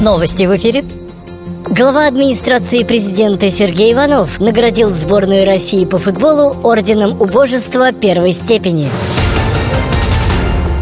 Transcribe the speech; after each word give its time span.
Новости 0.00 0.44
в 0.44 0.56
эфире. 0.56 0.82
Глава 1.68 2.06
администрации 2.06 2.84
президента 2.84 3.50
Сергей 3.50 3.92
Иванов 3.92 4.40
наградил 4.40 4.94
сборную 4.94 5.44
России 5.44 5.84
по 5.84 5.98
футболу 5.98 6.56
орденом 6.62 7.20
убожества 7.20 7.92
первой 7.92 8.32
степени. 8.32 8.88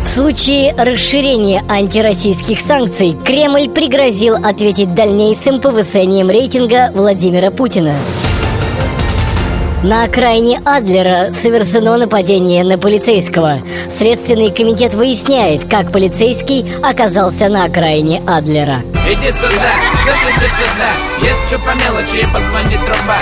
В 0.05 0.09
случае 0.09 0.73
расширения 0.77 1.65
антироссийских 1.69 2.61
санкций 2.61 3.17
Кремль 3.25 3.69
пригрозил 3.69 4.37
ответить 4.37 4.95
дальнейшим 4.95 5.61
повышением 5.61 6.31
рейтинга 6.31 6.93
Владимира 6.95 7.51
Путина. 7.51 7.95
На 9.83 10.05
окраине 10.05 10.61
Адлера 10.65 11.33
совершено 11.43 11.97
нападение 11.97 12.63
на 12.63 12.79
полицейского. 12.79 13.59
Следственный 13.91 14.53
комитет 14.53 14.95
выясняет, 14.95 15.65
как 15.65 15.91
полицейский 15.91 16.71
оказался 16.83 17.49
на 17.49 17.65
окраине 17.65 18.23
Адлера. 18.25 18.81
Иди 19.11 19.33
сюда, 19.33 19.73
слышь, 20.03 20.35
иди 20.37 20.49
сюда 20.49 20.91
Есть 21.23 21.47
что 21.47 21.59
по 21.61 21.75
мелочи, 21.77 22.27
позвони 22.31 22.77
труба 22.77 23.19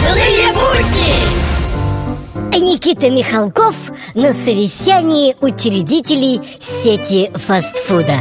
Злые 0.00 0.52
будни! 0.52 1.52
Никита 2.60 3.08
Михалков 3.08 3.76
на 4.14 4.32
совещании 4.32 5.36
учредителей 5.40 6.40
сети 6.60 7.30
фастфуда. 7.34 8.16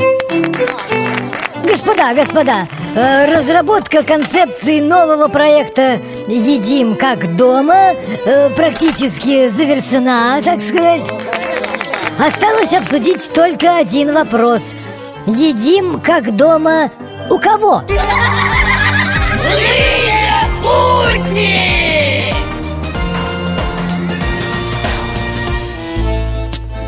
Господа, 1.63 2.13
господа, 2.13 2.67
э, 2.95 3.35
разработка 3.35 4.03
концепции 4.03 4.81
нового 4.81 5.29
проекта 5.29 5.99
«Едим 6.27 6.95
как 6.95 7.35
дома» 7.35 7.93
э, 7.93 8.49
практически 8.51 9.49
завершена, 9.49 10.41
так 10.43 10.61
сказать. 10.61 11.01
Осталось 12.19 12.73
обсудить 12.73 13.31
только 13.33 13.77
один 13.77 14.13
вопрос. 14.13 14.75
Едим 15.27 16.01
как 16.01 16.35
дома 16.35 16.89
у 17.29 17.37
кого? 17.37 17.83
Злые 19.41 20.47
будни! 20.61 22.33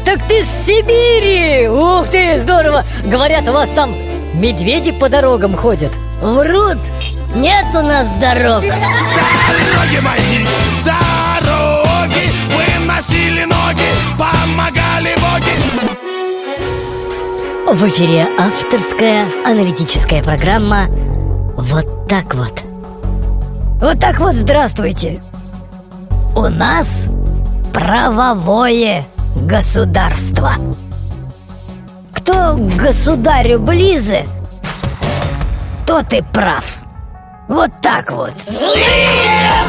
Так 0.03 0.19
ты 0.27 0.43
с 0.43 0.65
Сибири! 0.65 1.67
Ух 1.69 2.07
ты, 2.07 2.39
здорово! 2.39 2.83
Говорят, 3.05 3.47
у 3.47 3.51
вас 3.51 3.69
там 3.69 3.93
медведи 4.33 4.91
по 4.91 5.09
дорогам 5.09 5.55
ходят. 5.55 5.91
Врут! 6.21 6.79
Нет 7.35 7.65
у 7.75 7.81
нас 7.81 8.07
дорог! 8.15 8.61
Дороги 8.61 9.99
мои, 10.01 10.45
В 17.73 17.87
эфире 17.87 18.27
авторская 18.37 19.25
аналитическая 19.47 20.21
программа 20.21 20.85
«Вот 21.57 22.07
так 22.07 22.35
вот». 22.35 22.63
Вот 23.81 23.99
так 23.99 24.19
вот 24.19 24.35
здравствуйте! 24.35 25.23
У 26.35 26.41
нас 26.49 27.07
правовое 27.73 29.07
государство. 29.35 30.51
Кто 32.13 32.57
государю 32.77 33.59
ближе, 33.59 34.23
тот 35.87 36.13
и 36.13 36.21
прав. 36.21 36.75
Вот 37.47 37.71
так 37.81 38.11
вот. 38.11 38.33
Злые 38.45 39.63